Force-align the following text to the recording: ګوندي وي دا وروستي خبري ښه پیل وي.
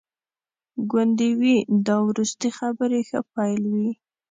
ګوندي 0.91 1.29
وي 1.39 1.55
دا 1.85 1.95
وروستي 2.07 2.49
خبري 2.57 3.01
ښه 3.09 3.19
پیل 3.33 3.61
وي. 3.73 3.89